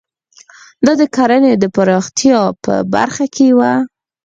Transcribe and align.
دا 0.85 0.93
د 1.01 1.03
کرنې 1.15 1.53
د 1.57 1.65
پراختیا 1.75 2.39
په 2.63 2.73
برخه 2.93 3.25
کې 3.35 3.47
وو. 3.57 3.73